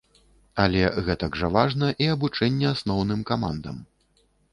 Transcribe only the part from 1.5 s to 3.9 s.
важна і абучэнне асноўным камандам.